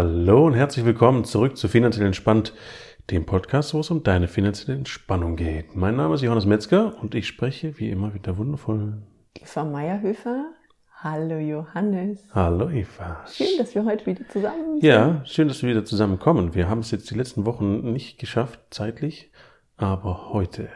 [0.00, 2.54] Hallo und herzlich willkommen zurück zu Finanziell Entspannt,
[3.10, 5.74] dem Podcast, wo es um deine finanzielle Entspannung geht.
[5.74, 10.52] Mein Name ist Johannes Metzger und ich spreche wie immer mit der wundervollen Eva Meierhöfer.
[11.02, 12.28] Hallo Johannes.
[12.32, 13.26] Hallo Eva.
[13.26, 14.84] Schön, dass wir heute wieder zusammen sind.
[14.84, 16.54] Ja, schön, dass wir wieder zusammenkommen.
[16.54, 19.32] Wir haben es jetzt die letzten Wochen nicht geschafft, zeitlich,
[19.76, 20.68] aber heute.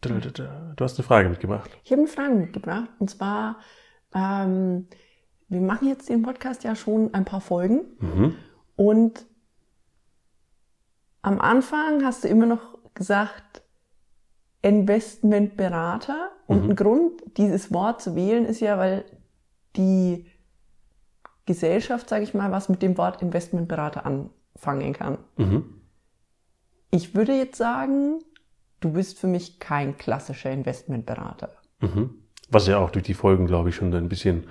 [0.00, 0.12] Du
[0.80, 1.70] hast eine Frage mitgebracht.
[1.84, 3.60] Ich habe eine Frage mitgebracht und zwar,
[4.12, 4.88] ähm,
[5.52, 8.34] wir machen jetzt den Podcast ja schon ein paar Folgen Mhm.
[8.76, 9.26] und
[11.22, 13.62] am Anfang hast du immer noch gesagt,
[14.62, 16.30] Investmentberater.
[16.46, 16.70] Und Mhm.
[16.70, 19.04] ein Grund, dieses Wort zu wählen, ist ja, weil
[19.76, 20.26] die
[21.46, 25.18] Gesellschaft, sage ich mal, was mit dem Wort Investmentberater anfangen kann.
[25.36, 25.64] Mhm.
[26.90, 28.20] Ich würde jetzt sagen,
[28.80, 31.50] du bist für mich kein klassischer Investmentberater.
[31.80, 32.10] Mhm.
[32.50, 34.46] Was ja auch durch die Folgen, glaube ich, schon ein bisschen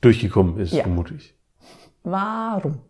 [0.00, 0.82] durchgekommen ist, Ja.
[0.82, 1.34] vermute ich.
[2.02, 2.80] Warum?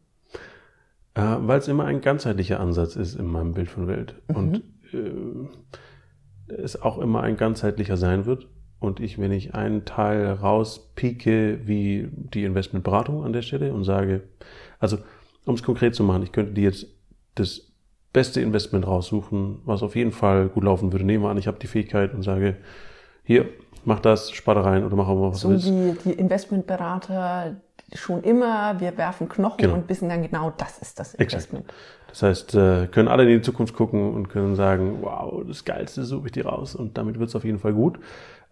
[1.15, 4.17] Äh, Weil es immer ein ganzheitlicher Ansatz ist in meinem Bild von Welt.
[4.29, 8.49] Und äh, es auch immer ein ganzheitlicher sein wird.
[8.81, 14.23] Und ich, wenn ich einen Teil rauspieke, wie die Investmentberatung an der Stelle und sage,
[14.79, 14.99] also
[15.47, 16.87] um es konkret zu machen, ich könnte dir jetzt
[17.35, 17.71] das
[18.13, 21.05] beste Investment raussuchen, was auf jeden Fall gut laufen würde.
[21.05, 22.57] Nehmen wir an, ich habe die Fähigkeit und sage,
[23.25, 23.47] hier,
[23.85, 25.67] mach das, spar da rein oder mach auch mal was So willst.
[25.67, 27.57] wie die Investmentberater
[27.95, 29.75] schon immer, wir werfen Knochen Genau.
[29.75, 31.33] und wissen dann genau, das ist das Exakt.
[31.53, 31.73] Investment.
[32.09, 36.05] Das heißt, äh, können alle in die Zukunft gucken und können sagen, wow, das Geilste
[36.05, 37.99] suche ich dir raus und damit wird es auf jeden Fall gut.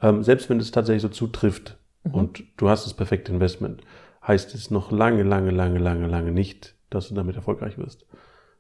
[0.01, 1.79] Ähm, selbst wenn es tatsächlich so zutrifft
[2.11, 3.83] und du hast das perfekte Investment,
[4.27, 8.05] heißt es noch lange, lange, lange, lange, lange nicht, dass du damit erfolgreich wirst.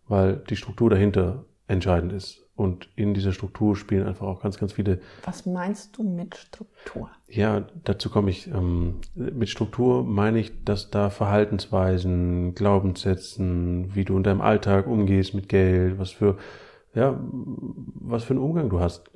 [0.09, 2.41] Weil die Struktur dahinter entscheidend ist.
[2.63, 7.11] Und in dieser Struktur spielen einfach auch ganz, ganz viele Was meinst du mit Struktur?
[7.29, 8.47] ja, dazu komme ich.
[8.47, 15.35] Ähm, mit Struktur meine ich, dass da Verhaltensweisen, Glaubenssätzen, wie du in deinem Alltag umgehst
[15.35, 16.39] mit Geld, was für,
[16.95, 19.11] ja, was für einen Umgang du hast.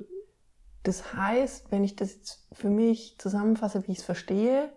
[0.83, 4.69] Das heißt, wenn ich das jetzt für mich zusammenfasse, wie ich es verstehe,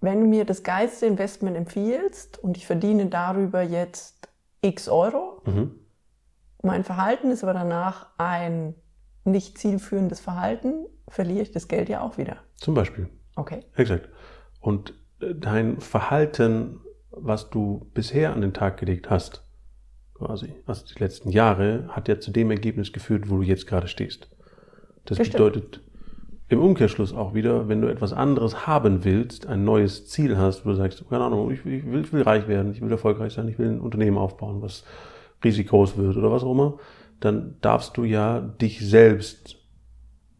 [0.00, 4.28] wenn du mir das geilste Investment empfiehlst und ich verdiene darüber jetzt
[4.62, 5.79] x Euro, Mhm.
[6.62, 8.74] Mein Verhalten ist aber danach ein
[9.24, 12.36] nicht zielführendes Verhalten, verliere ich das Geld ja auch wieder.
[12.56, 13.08] Zum Beispiel.
[13.36, 13.60] Okay.
[13.76, 14.08] Exakt.
[14.60, 19.44] Und äh, dein Verhalten, was du bisher an den Tag gelegt hast,
[20.14, 23.88] quasi, also die letzten Jahre, hat ja zu dem Ergebnis geführt, wo du jetzt gerade
[23.88, 24.28] stehst.
[25.04, 25.32] Das Das stimmt.
[25.44, 25.80] bedeutet
[26.48, 30.70] im Umkehrschluss auch wieder, wenn du etwas anderes haben willst, ein neues Ziel hast, wo
[30.70, 33.32] du sagst, keine Ahnung, ich will, ich will, ich will reich werden, ich will erfolgreich
[33.34, 34.84] sein, ich will ein Unternehmen aufbauen, was
[35.42, 36.78] riesig groß wird oder was auch immer,
[37.20, 39.56] dann darfst du ja dich selbst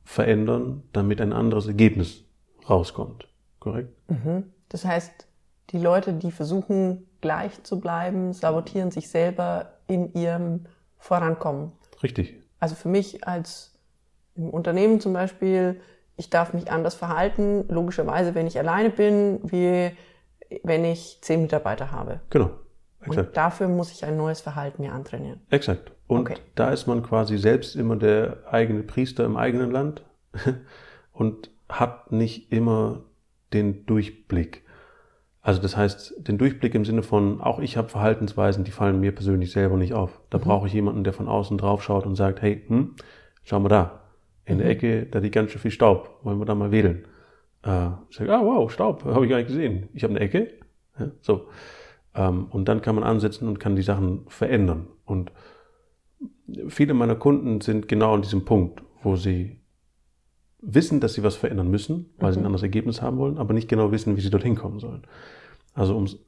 [0.05, 2.25] verändern, damit ein anderes Ergebnis
[2.69, 3.29] rauskommt.
[3.59, 3.95] Korrekt?
[4.11, 4.45] Mhm.
[4.69, 5.27] Das heißt,
[5.71, 10.67] die Leute, die versuchen, gleich zu bleiben, sabotieren sich selber in ihrem
[10.99, 11.73] Vorankommen.
[12.03, 12.35] Richtig.
[12.59, 13.79] Also für mich als
[14.35, 15.81] im Unternehmen zum Beispiel,
[16.17, 19.91] ich darf mich anders verhalten, logischerweise, wenn ich alleine bin, wie
[20.63, 22.21] wenn ich zehn Mitarbeiter habe.
[22.31, 22.51] Genau.
[23.01, 23.37] Und Exakt.
[23.37, 25.41] dafür muss ich ein neues Verhalten mir antrainieren.
[25.51, 25.93] Exakt.
[26.07, 26.37] Und Okay.
[26.55, 30.05] da ist man quasi selbst immer der eigene Priester im eigenen Land
[31.13, 33.03] und hat nicht immer
[33.53, 34.65] den Durchblick.
[35.43, 39.13] Also das heißt, den Durchblick im Sinne von, auch ich habe Verhaltensweisen, die fallen mir
[39.15, 40.21] persönlich selber nicht auf.
[40.29, 42.97] Da brauche ich jemanden, der von außen drauf schaut und sagt, hey, hm,
[43.45, 44.01] schau mal da,
[44.45, 47.07] in der Ecke, da liegt ganz schön viel Staub, wollen wir da mal wedeln.
[47.65, 49.89] Äh, ich sage, ah wow, Staub, habe ich gar nicht gesehen.
[49.95, 50.49] Ich habe eine Ecke.
[50.99, 51.49] Ja, so.
[52.15, 54.89] Ähm, und dann kann man ansetzen und kann die Sachen verändern.
[55.05, 55.33] Und
[56.69, 59.61] viele meiner Kunden sind genau an diesem Punkt, wo sie
[60.61, 63.69] wissen, dass sie was verändern müssen, weil sie ein anderes Ergebnis haben wollen, aber nicht
[63.69, 65.03] genau wissen, wie sie dorthin kommen sollen.
[65.75, 66.19] Also um's-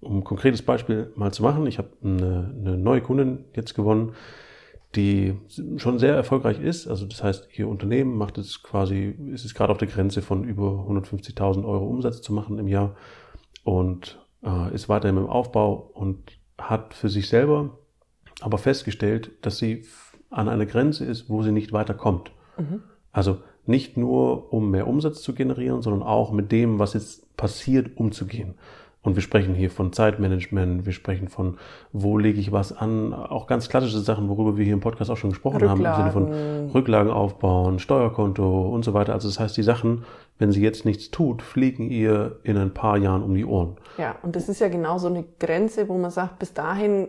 [0.00, 4.14] um ein konkretes Beispiel mal zu machen, ich habe eine, eine neue Kundin jetzt gewonnen,
[4.96, 5.34] die
[5.76, 6.86] schon sehr erfolgreich ist.
[6.88, 10.44] Also das heißt, ihr Unternehmen macht es quasi, ist es gerade auf der Grenze von
[10.44, 12.96] über 150.000 Euro Umsatz zu machen im Jahr
[13.64, 17.78] und äh, ist weiterhin im Aufbau und hat für sich selber
[18.40, 19.84] aber festgestellt, dass sie
[20.30, 22.32] an einer Grenze ist, wo sie nicht weiterkommt.
[23.12, 27.96] Also nicht nur, um mehr Umsatz zu generieren, sondern auch mit dem, was jetzt passiert,
[27.96, 28.54] umzugehen.
[29.04, 31.58] Und wir sprechen hier von Zeitmanagement, wir sprechen von,
[31.92, 35.16] wo lege ich was an, auch ganz klassische Sachen, worüber wir hier im Podcast auch
[35.16, 36.70] schon gesprochen haben, im Sinne von Rücklagen.
[36.70, 39.12] Rücklagen aufbauen, Steuerkonto und so weiter.
[39.12, 40.04] Also das heißt, die Sachen,
[40.38, 43.76] wenn sie jetzt nichts tut, fliegen ihr in ein paar Jahren um die Ohren.
[43.98, 47.08] Ja, und das ist ja genau so eine Grenze, wo man sagt, bis dahin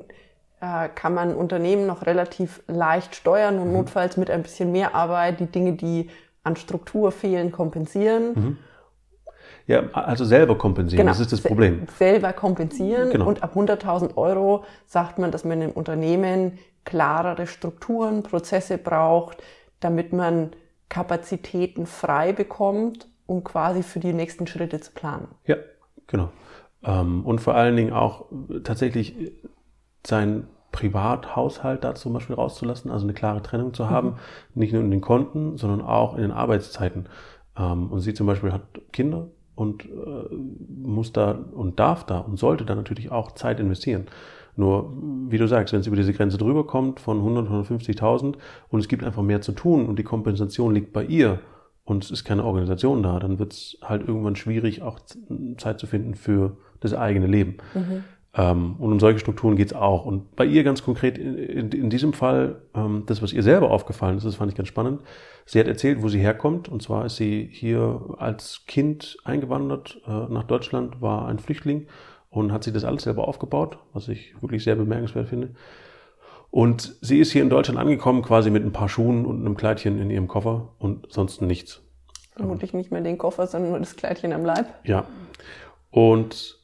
[0.61, 5.39] äh, kann man Unternehmen noch relativ leicht steuern und notfalls mit ein bisschen mehr Arbeit
[5.39, 6.09] die Dinge, die
[6.43, 8.57] an Struktur fehlen, kompensieren.
[9.65, 11.11] Ja, also selber kompensieren, Genau.
[11.11, 11.87] das ist das Problem.
[11.97, 13.27] Selber kompensieren Genau.
[13.27, 19.37] und ab 100.000 Euro sagt man, dass man im Unternehmen klarere Strukturen, Prozesse braucht,
[19.79, 20.51] damit man
[20.89, 25.27] Kapazitäten frei bekommt, um quasi für die nächsten Schritte zu planen.
[25.45, 25.55] Ja,
[26.07, 26.29] genau.
[26.83, 29.31] Ähm, und vor allen Dingen auch äh, tatsächlich äh,
[30.05, 34.17] seinen Privathaushalt da zum Beispiel rauszulassen, also eine klare Trennung zu haben,
[34.55, 37.07] nicht nur in den Konten, sondern auch in den Arbeitszeiten.
[37.57, 40.35] Ähm, und sie zum Beispiel hat Kinder und äh,
[40.83, 44.07] muss da und darf da und sollte da natürlich auch Zeit investieren.
[44.55, 44.93] Nur,
[45.29, 48.35] wie du sagst, wenn es über diese Grenze drüber kommt von 100, 150.000
[48.69, 51.39] und es gibt einfach mehr zu tun und die Kompensation liegt bei ihr
[51.85, 54.99] und es ist keine Organisation da, dann wird es halt irgendwann schwierig, auch
[55.57, 57.57] Zeit zu finden für das eigene Leben.
[57.75, 58.03] Ähm,
[58.35, 60.05] und um solche Strukturen geht's auch.
[60.05, 63.69] Und bei ihr ganz konkret in, in, in diesem Fall, ähm, das, was ihr selber
[63.69, 65.01] aufgefallen ist, das fand ich ganz spannend.
[65.45, 66.67] Sie hat erzählt, wo sie herkommt.
[66.67, 71.87] Und zwar ist sie hier als Kind eingewandert äh, nach Deutschland, war ein Flüchtling
[72.31, 75.51] und hat sich das alles selber aufgebaut, was ich wirklich sehr bemerkenswert finde.
[76.49, 79.99] Und sie ist hier in Deutschland angekommen, quasi mit ein paar Schuhen und einem Kleidchen
[79.99, 81.81] in ihrem Koffer und sonst nichts.
[82.35, 84.67] Vermutlich nicht mehr den Koffer, sondern nur das Kleidchen am Leib.
[84.85, 85.05] Ja.
[85.91, 86.62] Und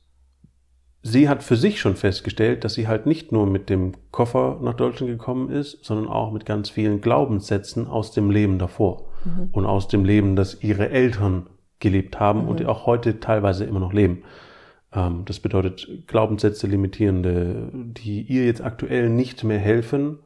[1.01, 4.74] sie hat für sich schon festgestellt, dass sie halt nicht nur mit dem Koffer nach
[4.74, 9.06] Deutschland gekommen ist, sondern auch mit ganz vielen Glaubenssätzen aus dem Leben davor.
[9.51, 11.48] Und aus dem Leben, das ihre Eltern
[11.80, 14.24] gelebt haben und die auch heute teilweise immer noch leben.
[14.94, 20.19] Ähm, das bedeutet Glaubenssätze, limitierende, die ihr jetzt aktuell nicht mehr helfen,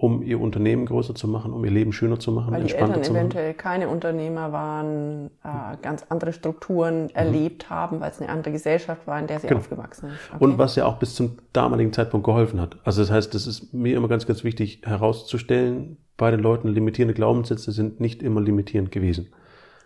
[0.00, 2.94] um ihr Unternehmen größer zu machen, um ihr Leben schöner zu machen, Weil die entspannter
[2.98, 3.20] Eltern zu machen.
[3.20, 9.06] eventuell keine Unternehmer waren, äh, ganz andere Strukturen erlebt haben, weil es eine andere Gesellschaft
[9.08, 9.48] war, in der sie Mhm.
[9.48, 9.60] Genau.
[9.60, 10.30] aufgewachsen ist.
[10.32, 10.44] Okay.
[10.44, 12.76] Und was ja auch bis zum damaligen Zeitpunkt geholfen hat.
[12.84, 17.14] Also das heißt, das ist mir immer ganz, ganz wichtig herauszustellen, bei den Leuten limitierende
[17.14, 19.28] Glaubenssätze sind nicht immer limitierend gewesen.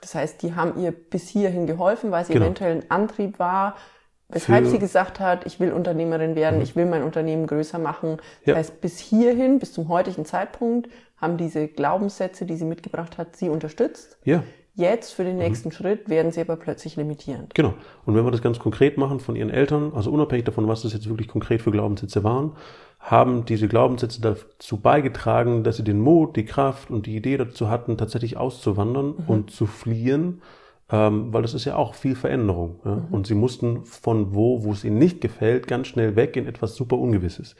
[0.03, 2.47] Das heißt, die haben ihr bis hierhin geholfen, weil sie Genau.
[2.47, 3.77] eventuell ein Antrieb war,
[4.33, 8.17] weshalb sie gesagt hat, ich will Unternehmerin werden, ich will mein Unternehmen größer machen.
[8.45, 8.55] Das Ja.
[8.57, 13.49] heißt, bis hierhin, bis zum heutigen Zeitpunkt, haben diese Glaubenssätze, die sie mitgebracht hat, sie
[13.49, 14.19] unterstützt.
[14.25, 14.43] Ja,
[14.75, 15.43] Jetzt für den Mhm.
[15.43, 17.55] nächsten Schritt werden sie aber plötzlich limitierend.
[17.55, 17.75] genau.
[18.07, 20.95] Und wenn wir das ganz konkret machen von ihren Eltern, also unabhängig davon, was das
[20.95, 22.53] jetzt wirklich konkret für Glaubenssätze waren,
[22.99, 27.69] haben diese Glaubenssätze dazu beigetragen, dass sie den Mut, die Kraft und die Idee dazu
[27.69, 30.41] hatten, tatsächlich auszuwandern und zu fliehen,
[30.93, 32.81] ähm, weil das ist ja auch viel Veränderung.
[32.85, 33.09] Ja?
[33.11, 36.77] Und sie mussten von wo, wo es ihnen nicht gefällt, ganz schnell weg in etwas
[36.77, 37.57] super Ungewisses.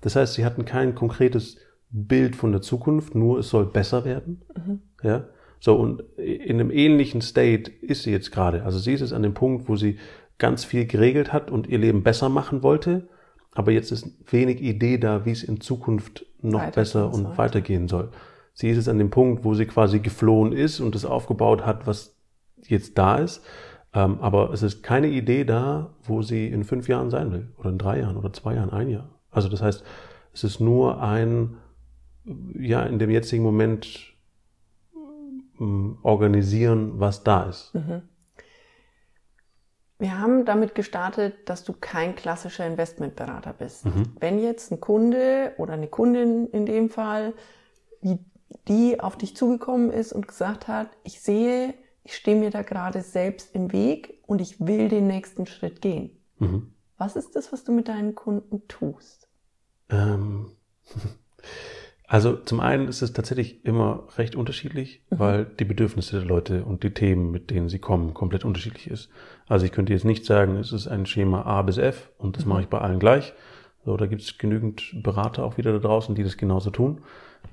[0.00, 1.56] Das heißt, sie hatten kein konkretes
[1.90, 4.42] Bild von der Zukunft, nur es soll besser werden.
[5.02, 5.24] Ja.
[5.58, 8.62] So, und in einem ähnlichen State ist sie jetzt gerade.
[8.62, 9.98] Also sie ist jetzt an dem Punkt, wo sie
[10.38, 13.08] ganz viel geregelt hat und ihr Leben besser machen wollte.
[13.54, 17.38] Aber jetzt ist wenig Idee da, wie es in Zukunft noch Weitergehen besser und soll.
[17.38, 18.10] weitergehen soll.
[18.52, 21.88] Sie ist jetzt an dem Punkt, wo sie quasi geflohen ist und das aufgebaut hat,
[21.88, 22.17] was
[22.66, 23.44] jetzt da ist.
[23.94, 27.52] Ähm, aber es ist keine Idee da, wo sie in fünf Jahren sein will.
[27.58, 29.08] Oder in drei Jahren oder zwei Jahren, ein Jahr.
[29.30, 29.84] Also das heißt,
[30.32, 31.56] es ist nur ein,
[32.58, 34.14] ja, in dem jetzigen Moment
[35.58, 37.72] ähm, organisieren, was da ist.
[39.98, 43.86] Wir haben damit gestartet, dass du kein klassischer Investmentberater bist.
[43.86, 44.14] Mhm.
[44.20, 47.32] Wenn jetzt ein Kunde oder eine Kundin in dem Fall,
[48.00, 48.18] wie
[48.68, 51.74] die auf dich zugekommen ist und gesagt hat, ich sehe,
[52.08, 56.10] ich stehe mir da gerade selbst im Weg und ich will den nächsten Schritt gehen.
[56.38, 56.72] Mhm.
[56.96, 59.28] Was ist das, was du mit deinen Kunden tust?
[59.90, 60.52] Ähm,
[62.06, 66.82] also zum einen ist es tatsächlich immer recht unterschiedlich, weil die Bedürfnisse der Leute und
[66.82, 69.10] die Themen, mit denen sie kommen, komplett unterschiedlich ist.
[69.46, 72.46] Also ich könnte jetzt nicht sagen, es ist ein Schema A bis F und das
[72.46, 73.34] mache ich bei allen gleich.
[73.88, 76.98] So, da gibt es genügend Berater auch wieder da draußen, die das genauso tun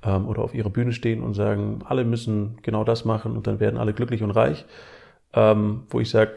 [0.04, 3.62] ähm, oder auf ihrer Bühne stehen und sagen, alle müssen genau das machen und dann
[3.62, 4.65] werden alle glücklich und reich.
[5.34, 6.32] Ähm, wo ich sage,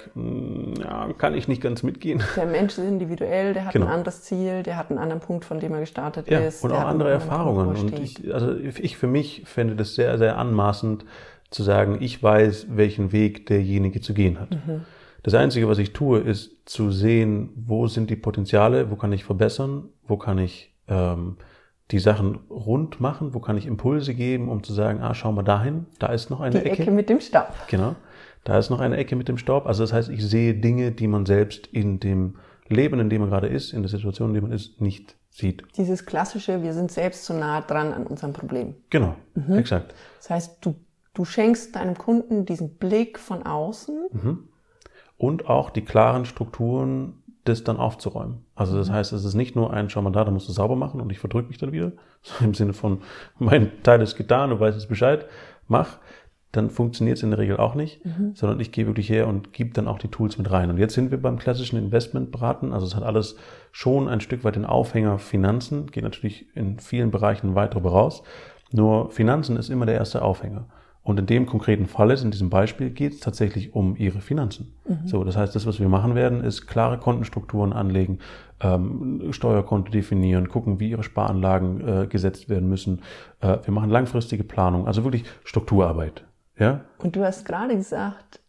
[0.80, 2.22] ja, kann ich nicht ganz mitgehen.
[2.36, 3.86] Der Mensch ist individuell, der hat Genau.
[3.86, 6.62] ein anderes Ziel, der hat einen anderen Punkt, von dem er gestartet Ja, ist.
[6.62, 7.74] und auch andere Punkt, Erfahrungen.
[7.74, 11.04] er Und ich, also ich für mich fände das sehr, sehr anmaßend
[11.50, 14.50] zu sagen, ich weiß, welchen Weg derjenige zu gehen hat.
[14.52, 14.84] Mhm.
[15.22, 19.24] Das Einzige, was ich tue, ist zu sehen, wo sind die Potenziale, wo kann ich
[19.24, 21.36] verbessern, wo kann ich ähm,
[21.90, 25.42] die Sachen rund machen, wo kann ich Impulse geben, um zu sagen, ah, schau mal
[25.42, 27.68] dahin, da ist noch eine die Ecke mit dem Stab.
[27.68, 27.96] Genau.
[28.44, 29.66] Da ist noch eine Ecke mit dem Staub.
[29.66, 32.36] Also das heißt, ich sehe Dinge, die man selbst in dem
[32.68, 35.64] Leben, in dem man gerade ist, in der Situation, in der man ist, nicht sieht.
[35.76, 38.74] Dieses klassische, wir sind selbst zu nah dran an unserem Problem.
[38.90, 39.14] Genau,
[39.50, 39.94] exakt.
[40.18, 40.74] Das heißt, du,
[41.14, 44.08] du schenkst deinem Kunden diesen Blick von außen.
[45.18, 48.44] Und auch die klaren Strukturen, das dann aufzuräumen.
[48.54, 50.76] Also das heißt, es ist nicht nur ein, schau mal da, da musst du sauber
[50.76, 51.92] machen und ich verdrücke mich dann wieder.
[52.22, 53.02] So im Sinne von,
[53.38, 55.26] mein Teil ist getan, du weißt es Bescheid,
[55.68, 55.98] mach.
[56.50, 58.32] dann funktioniert es in der Regel auch nicht, mhm.
[58.34, 60.68] sondern ich gehe wirklich her und gebe dann auch die Tools mit rein.
[60.68, 62.72] Und jetzt sind wir beim klassischen Investmentberaten.
[62.72, 63.36] Also es hat alles
[63.70, 68.24] schon ein Stück weit den Aufhänger Finanzen, geht natürlich in vielen Bereichen weit darüber raus.
[68.72, 70.66] Nur Finanzen ist immer der erste Aufhänger.
[71.08, 74.74] Und in dem konkreten Fall ist, in diesem Beispiel, geht es tatsächlich um ihre Finanzen.
[74.86, 75.08] Mhm.
[75.08, 78.18] So, das heißt, das, was wir machen werden, ist klare Kontenstrukturen anlegen,
[78.60, 83.00] ähm, Steuerkonto definieren, gucken, wie ihre Sparanlagen äh, gesetzt werden müssen.
[83.40, 86.26] Äh, wir machen langfristige Planung, also wirklich Strukturarbeit.
[86.58, 86.82] Ja?
[86.98, 88.40] Und du hast gerade gesagt,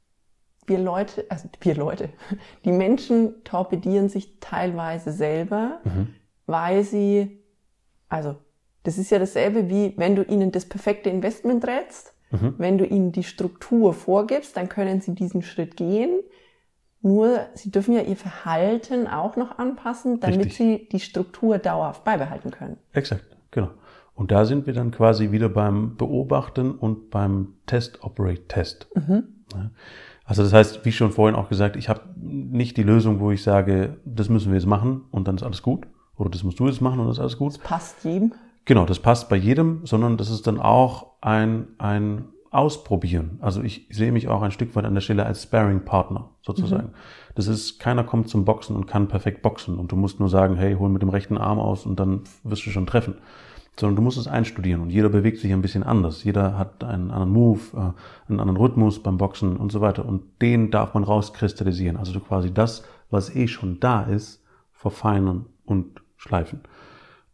[0.66, 2.10] wir Leute, also wir Leute,
[2.66, 6.10] die Menschen torpedieren sich teilweise selber, mhm.
[6.46, 7.39] weil sie,
[8.10, 8.36] also
[8.84, 12.56] das ist ja dasselbe wie, wenn du ihnen das perfekte Investment rätst, mhm.
[12.58, 16.20] wenn du ihnen die Struktur vorgibst, dann können sie diesen Schritt gehen.
[17.02, 20.58] Nur sie dürfen ja ihr Verhalten auch noch anpassen, damit Richtig.
[20.58, 22.78] sie die Struktur dauerhaft beibehalten können.
[22.92, 23.70] Exakt, genau.
[24.16, 28.90] Und da sind wir dann quasi wieder beim Beobachten und beim Test-Operate-Test.
[28.96, 29.24] Mhm.
[30.26, 33.42] Also das heißt, wie schon vorhin auch gesagt, ich habe nicht die Lösung, wo ich
[33.42, 35.88] sage, das müssen wir jetzt machen und dann ist alles gut.
[36.18, 37.54] Oder das musst du jetzt machen und dann ist alles gut.
[37.54, 38.34] Das passt jedem.
[38.66, 43.38] Genau, das passt bei jedem, sondern das ist dann auch ein, ein Ausprobieren.
[43.42, 46.88] Also ich sehe mich auch ein Stück weit an der Stelle als Sparring-Partner sozusagen.
[46.88, 46.94] Mhm.
[47.36, 50.56] Das ist, keiner kommt zum Boxen und kann perfekt boxen und du musst nur sagen,
[50.56, 53.16] hey, hol mit dem rechten Arm aus und dann wirst du schon treffen
[53.80, 56.24] sondern du musst es einstudieren und jeder bewegt sich ein bisschen anders.
[56.24, 60.42] Jeder hat einen anderen Move, äh, einen anderen Rhythmus beim Boxen und so weiter und
[60.42, 61.96] den darf man rauskristallisieren.
[61.96, 66.62] Also du quasi das, was eh schon da ist, verfeinern und schleifen.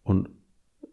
[0.04, 0.30] Und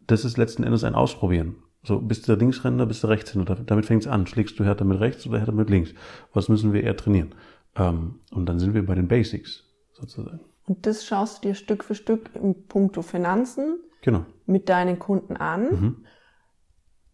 [0.07, 1.57] das ist letzten Endes ein Ausprobieren.
[1.85, 3.57] So, bist du der Linksrenner, bist du Rechtshänder.
[3.57, 4.27] Damit fängt es an.
[4.27, 5.91] Schlägst du härter mit rechts oder härter mit links?
[6.33, 7.35] Was müssen wir eher trainieren?
[7.75, 10.41] Ähm, und dann sind wir bei den Basics sozusagen.
[10.67, 14.25] Und das schaust du dir Stück für Stück im Punkto Finanzen genau.
[14.47, 15.63] mit deinen Kunden an.
[15.65, 15.97] Mhm.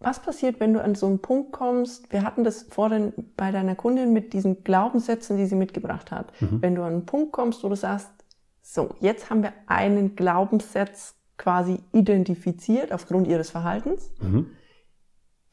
[0.00, 2.12] Was passiert, wenn du an so einen Punkt kommst?
[2.12, 6.32] Wir hatten das vorhin bei deiner Kundin mit diesen Glaubenssätzen, die sie mitgebracht hat.
[6.40, 6.62] Mhm.
[6.62, 8.10] Wenn du an einen Punkt kommst, wo du sagst,
[8.62, 14.46] so, jetzt haben wir einen Glaubenssatz quasi identifiziert aufgrund ihres Verhaltens, mhm.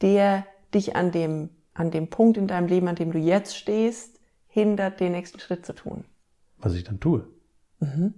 [0.02, 4.20] Der dich an dem, an dem Punkt in deinem Leben, an dem du jetzt stehst,
[4.46, 6.04] hindert, den nächsten Schritt zu tun.
[6.58, 7.26] Was ich dann tue.
[7.80, 8.14] Mhm.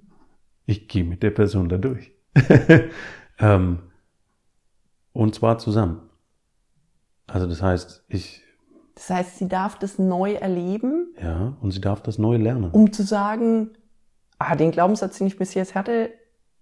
[0.67, 2.13] Ich gehe mit der Person da durch.
[3.39, 3.79] ähm,
[5.13, 6.03] und zwar zusammen.
[7.27, 8.43] Also das heißt, ich.
[8.95, 11.15] Das heißt, sie darf das neu erleben.
[11.21, 12.71] Ja, und sie darf das neu lernen.
[12.71, 13.71] Um zu sagen,
[14.39, 16.11] ah, den Glaubenssatz, den ich bis jetzt hatte,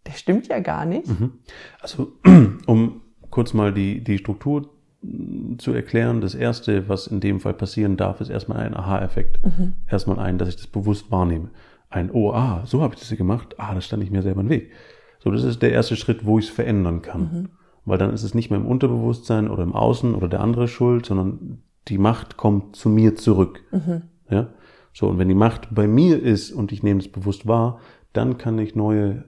[0.07, 1.07] der stimmt ja gar nicht.
[1.09, 1.41] Mhm.
[1.81, 2.13] Also,
[2.67, 4.76] um kurz mal die, die Struktur
[5.59, 9.45] zu erklären, das erste, was in dem Fall passieren darf, ist erstmal ein Aha-Effekt.
[9.45, 9.75] Mhm.
[9.89, 11.51] Erstmal ein, dass ich das bewusst wahrnehme.
[11.91, 14.49] Ein, oh, ah, so habe ich das gemacht, ah, das stand ich mir selber im
[14.49, 14.71] Weg.
[15.19, 17.21] So, das ist der erste Schritt, wo ich es verändern kann.
[17.21, 17.49] Mhm.
[17.85, 21.07] Weil dann ist es nicht mehr im Unterbewusstsein oder im Außen oder der andere schuld,
[21.07, 23.61] sondern die Macht kommt zu mir zurück.
[23.71, 24.03] Mhm.
[24.29, 24.49] Ja?
[24.93, 27.81] So, und wenn die Macht bei mir ist und ich nehme es bewusst wahr,
[28.13, 29.25] dann kann ich neue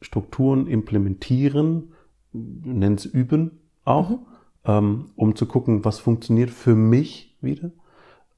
[0.00, 1.92] Strukturen implementieren,
[2.32, 4.18] nennt es üben auch, mhm.
[4.64, 7.70] Ähm, um zu gucken, was funktioniert für mich wieder,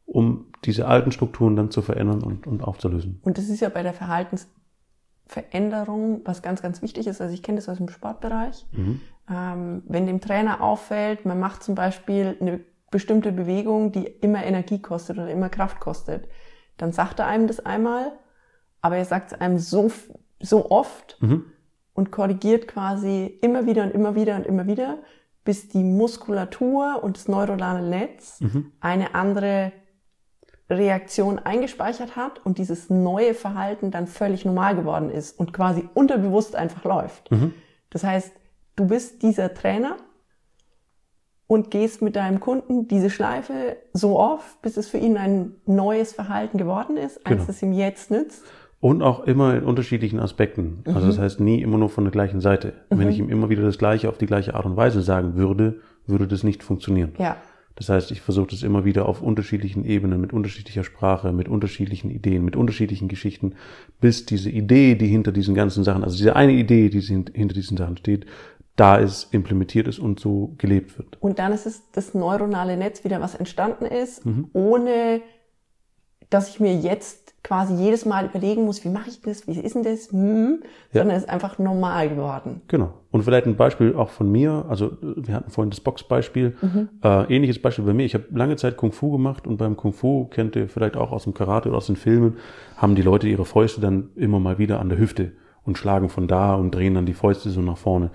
[0.05, 3.21] um diese alten Strukturen dann zu verändern und, und aufzulösen.
[3.23, 4.49] Und das ist ja bei der Verhaltens
[5.27, 7.21] Veränderung, was ganz, ganz wichtig ist.
[7.21, 8.65] Also ich kenne das aus dem Sportbereich.
[8.73, 9.01] Mhm.
[9.29, 14.81] Ähm, wenn dem Trainer auffällt, man macht zum Beispiel eine bestimmte Bewegung, die immer Energie
[14.81, 16.29] kostet oder immer Kraft kostet,
[16.77, 18.13] dann sagt er einem das einmal,
[18.81, 19.91] aber er sagt es einem so,
[20.41, 21.45] so oft mhm.
[21.95, 24.99] und korrigiert quasi immer wieder und immer wieder und immer wieder,
[25.47, 28.73] bis die Muskulatur und das neuronale Netz mhm.
[28.81, 29.73] eine andere
[30.69, 36.57] Reaktion eingespeichert hat und dieses neue Verhalten dann völlig normal geworden ist und quasi unterbewusst
[36.57, 37.31] einfach läuft.
[37.31, 37.55] Mhm.
[37.91, 38.33] Das heißt,
[38.75, 39.97] du bist dieser Trainer
[41.47, 46.13] und gehst mit deinem Kunden diese Schleife so oft, bis es für ihn ein neues
[46.13, 47.51] Verhalten geworden ist, als genau.
[47.51, 48.43] es ihm jetzt nützt.
[48.79, 50.83] Und auch immer in unterschiedlichen Aspekten.
[50.85, 51.07] Also mhm.
[51.07, 52.75] das heißt nie immer nur von der gleichen Seite.
[52.91, 52.99] Mhm.
[52.99, 55.81] Wenn ich ihm immer wieder das Gleiche auf die gleiche Art und Weise sagen würde,
[56.07, 57.13] würde das nicht funktionieren.
[57.19, 57.37] Ja.
[57.77, 62.11] Das heißt, ich versuche das immer wieder auf unterschiedlichen Ebenen, mit unterschiedlicher Sprache, mit unterschiedlichen
[62.11, 63.55] Ideen, mit unterschiedlichen Geschichten,
[64.01, 67.77] bis diese Idee, die hinter diesen ganzen Sachen, also diese eine Idee, die hinter diesen
[67.77, 68.25] Sachen steht,
[68.77, 71.21] da ist, implementiert ist und so gelebt wird.
[71.21, 74.49] Und dann ist es das neuronale Netz wieder, was entstanden ist, mhm.
[74.55, 75.21] ohne
[76.31, 79.77] dass ich mir jetzt quasi jedes Mal überlegen muss, wie mache ich das, wie ist
[79.77, 80.59] denn das, hm,
[80.93, 81.01] ja.
[81.01, 82.61] sondern es ist einfach normal geworden.
[82.67, 82.95] Genau.
[83.13, 86.89] Und vielleicht ein Beispiel auch von mir, also wir hatten vorhin das Boxbeispiel, mhm.
[87.05, 88.05] äh, ähnliches Beispiel bei mir.
[88.05, 91.13] Ich habe lange Zeit Kung Fu gemacht und beim Kung Fu, kennt ihr vielleicht auch
[91.13, 92.39] aus dem Karate oder aus den Filmen,
[92.77, 95.31] haben die Leute ihre Fäuste dann immer mal wieder an der Hüfte
[95.65, 98.11] und schlagen von da und drehen dann die Fäuste so nach vorne.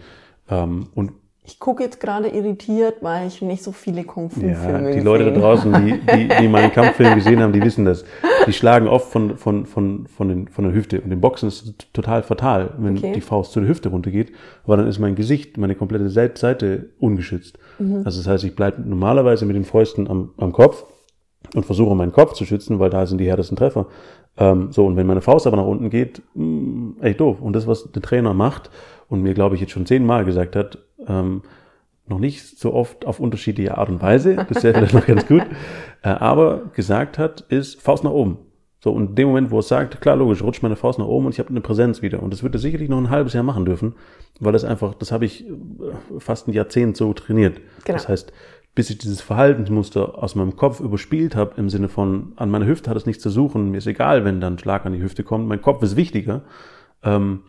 [0.50, 5.00] Ähm, und Ich gucke jetzt gerade irritiert, weil ich nicht so viele Kung-Fu-Filme Ja, die
[5.00, 8.06] Leute da draußen, die, die, die meinen Kampffilm gesehen haben, die wissen das.
[8.46, 11.02] Die schlagen oft von, von, von, von, den, von der Hüfte.
[11.02, 13.14] Und im Boxen ist es total fatal, wenn Okay.
[13.14, 14.32] die Faust zur Hüfte runtergeht,
[14.68, 17.58] weil dann ist mein Gesicht, meine komplette Seit- Seite ungeschützt.
[18.04, 20.86] Also das heißt, ich bleibe normalerweise mit den Fäusten am, am Kopf
[21.56, 23.88] und versuche meinen Kopf zu schützen, weil da sind die härtesten Treffer.
[24.38, 27.42] Ähm, so, und wenn meine Faust aber nach unten geht, mh, echt doof.
[27.42, 28.70] Und das, was der Trainer macht
[29.12, 31.42] und mir, glaube ich, jetzt schon zehnmal gesagt hat, ähm,
[32.08, 35.44] noch nicht so oft auf unterschiedliche Art und Weise, bisher vielleicht noch ganz gut,
[36.02, 38.38] äh, aber gesagt hat, ist Faust nach oben.
[38.80, 41.26] So, und in dem Moment, wo es sagt, klar, logisch, rutscht meine Faust nach oben
[41.26, 42.24] und ich habe eine Präsenz wieder.
[42.24, 43.96] Und das wird er sicherlich noch ein halbes Jahr machen dürfen,
[44.40, 45.54] weil das einfach, das habe ich äh,
[46.18, 47.60] fast ein Jahrzehnt so trainiert.
[47.84, 47.98] Genau.
[47.98, 48.32] Das heißt,
[48.74, 52.90] bis ich dieses Verhaltensmuster aus meinem Kopf überspielt habe, im Sinne von, an meiner Hüfte
[52.90, 55.50] hat es nichts zu suchen, mir ist egal, wenn dann Schlag an die Hüfte kommt,
[55.50, 56.44] mein Kopf ist wichtiger,
[57.04, 57.42] ähm,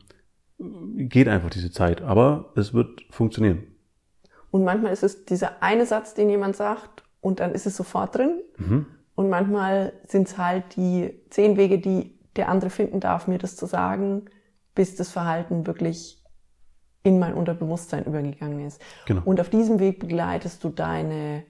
[0.96, 2.02] geht einfach diese Zeit.
[2.02, 3.64] Aber es wird funktionieren.
[4.50, 8.16] Und manchmal ist es dieser eine Satz, den jemand sagt, und dann ist es sofort
[8.16, 8.40] drin.
[8.58, 8.86] Mhm.
[9.14, 13.56] Und manchmal sind es halt die zehn Wege, die der andere finden darf, mir das
[13.56, 14.26] zu sagen,
[14.74, 16.22] bis das Verhalten wirklich
[17.02, 18.80] in mein Unterbewusstsein übergegangen ist.
[19.06, 19.22] Genau.
[19.24, 21.44] Und auf diesem Weg begleitest du deine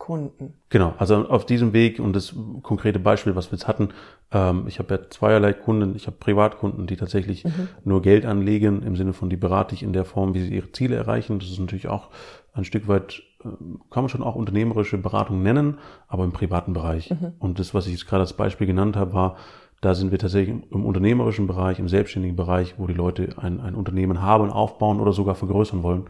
[0.00, 0.54] Kunden.
[0.70, 3.90] Genau, also auf diesem Weg und das konkrete Beispiel, was wir jetzt hatten,
[4.32, 7.44] ähm, ich habe ja zweierlei Kunden, ich habe Privatkunden, die tatsächlich
[7.84, 10.72] nur Geld anlegen, im Sinne von, die berate ich in der Form, wie sie ihre
[10.72, 11.38] Ziele erreichen.
[11.38, 12.08] Das ist natürlich auch
[12.54, 15.78] ein Stück weit, ähm, kann man schon auch unternehmerische Beratung nennen,
[16.08, 17.14] aber im privaten Bereich.
[17.38, 19.36] Und das, was ich jetzt gerade als Beispiel genannt habe, war,
[19.82, 23.74] da sind wir tatsächlich im unternehmerischen Bereich, im selbstständigen Bereich, wo die Leute ein, ein
[23.74, 26.08] Unternehmen haben, aufbauen oder sogar vergrößern wollen.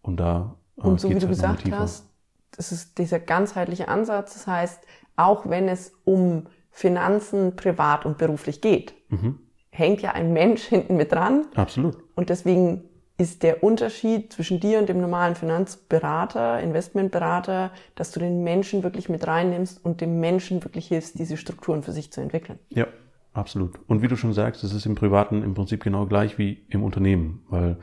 [0.00, 2.15] Und da äh, Und so wie du halt gesagt hast,
[2.56, 4.34] das ist dieser ganzheitliche Ansatz.
[4.34, 4.80] Das heißt,
[5.16, 9.38] auch wenn es um Finanzen privat und beruflich geht, Mhm.
[9.70, 11.46] hängt ja ein Mensch hinten mit dran.
[11.54, 11.96] Absolut.
[12.14, 12.84] Und deswegen
[13.18, 19.08] ist der Unterschied zwischen dir und dem normalen Finanzberater, Investmentberater, dass du den Menschen wirklich
[19.08, 22.58] mit reinnimmst und dem Menschen wirklich hilfst, diese Strukturen für sich zu entwickeln.
[22.68, 22.86] Ja,
[23.32, 23.78] absolut.
[23.86, 26.82] Und wie du schon sagst, es ist im Privaten im Prinzip genau gleich wie im
[26.84, 27.78] Unternehmen, weil,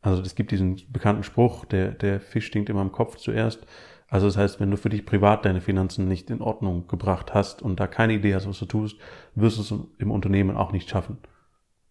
[0.00, 3.64] also es gibt diesen bekannten Spruch, der, der Fisch stinkt immer im Kopf zuerst.
[4.12, 7.62] Also das heißt, wenn du für dich privat deine Finanzen nicht in Ordnung gebracht hast
[7.62, 8.98] und da keine Idee hast, was du tust,
[9.34, 11.16] wirst du es im Unternehmen auch nicht schaffen.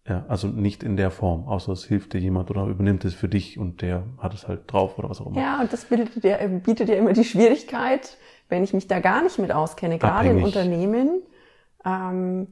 [0.06, 3.28] Ja, also nicht in der Form, außer es hilft dir jemand oder übernimmt es für
[3.28, 5.40] dich und der hat es halt drauf oder was auch immer.
[5.40, 8.16] Ja, und das bietet dir, bietet dir immer die Schwierigkeit,
[8.48, 10.44] wenn ich mich da gar nicht mit auskenne, gerade Abhängig.
[10.44, 11.22] Unternehmen,
[11.84, 12.46] ähm,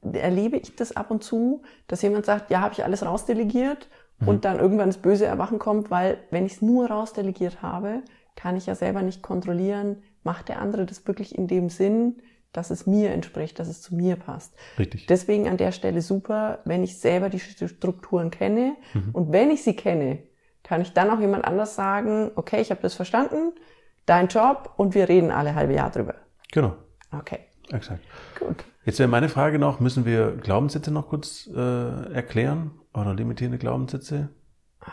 [0.00, 3.88] erlebe ich das ab und zu, dass jemand sagt, ja, habe ich alles rausdelegiert
[4.20, 4.28] Mhm.
[4.28, 8.02] und dann irgendwann das böse Erwachen kommt, weil wenn ich es nur rausdelegiert habe,
[8.36, 12.16] kann ich ja selber nicht kontrollieren, macht der andere das wirklich in dem Sinn,
[12.52, 14.54] dass es mir entspricht, dass es zu mir passt.
[14.78, 15.06] Richtig.
[15.06, 18.76] Deswegen an der Stelle super, wenn ich selber die Strukturen kenne
[19.12, 20.18] und wenn ich sie kenne,
[20.62, 23.52] kann ich dann auch jemand anders sagen, okay, ich habe das verstanden,
[24.06, 26.14] dein Job und wir reden alle halbe Jahr drüber.
[26.52, 26.74] Genau,
[27.10, 28.00] Okay, exakt.
[28.38, 28.64] gut.
[28.84, 34.28] Jetzt wäre meine Frage noch, müssen wir Glaubenssätze noch kurz äh, erklären oder limitierende Glaubenssätze?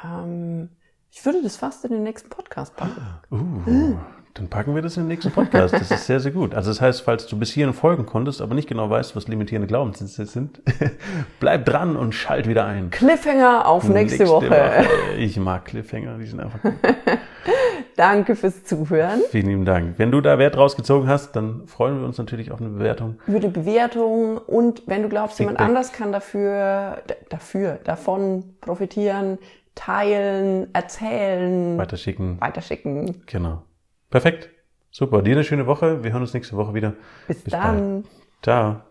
[0.03, 0.69] Ähm,
[1.11, 3.01] ich würde das fast in den nächsten Podcast packen.
[3.31, 3.95] Uh,
[4.33, 5.73] dann packen wir das in den nächsten Podcast.
[5.73, 6.55] Das ist sehr, sehr gut.
[6.55, 9.67] Also das heißt, falls du bis hierhin folgen konntest, aber nicht genau weißt, was limitierende
[9.67, 10.61] Glaubenssätze sind,
[11.41, 12.91] bleib dran und schalt wieder ein.
[12.91, 14.85] Cliffhanger auf nächste, Woche.
[15.17, 16.73] Ich mag Cliffhanger, die sind einfach gut.
[17.97, 19.21] Danke fürs Zuhören.
[19.29, 19.95] Vielen lieben Dank.
[19.97, 23.19] Wenn du da Wert rausgezogen hast, dann freuen wir uns natürlich auf eine Bewertung.
[23.27, 25.67] Über eine Bewertung und wenn du glaubst, jemand Feedback.
[25.67, 29.39] anders kann dafür, dafür, davon profitieren,
[29.75, 32.39] teilen, erzählen, Weiterschicken.
[32.41, 33.23] weiterschicken.
[33.25, 33.63] Genau.
[34.09, 34.49] Perfekt.
[34.91, 35.21] Super.
[35.21, 36.03] Dir eine schöne Woche.
[36.03, 36.95] Wir hören uns nächste Woche wieder.
[37.27, 38.03] Bis, Bis dann.
[38.03, 38.05] bald.
[38.43, 38.90] Ciao.